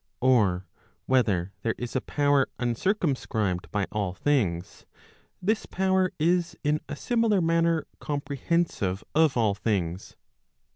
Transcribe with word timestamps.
Or 0.19 0.65
whether 1.05 1.53
there 1.61 1.75
is 1.77 1.95
a 1.95 2.01
power 2.01 2.47
uncircumscribed 2.57 3.69
by 3.69 3.85
all 3.91 4.15
things, 4.15 4.87
this 5.43 5.67
power 5.67 6.11
is 6.17 6.57
in 6.63 6.79
a 6.89 6.95
similar 6.95 7.39
manner 7.39 7.85
comprehensive 7.99 9.03
of 9.13 9.37
all 9.37 9.53
things. 9.53 10.15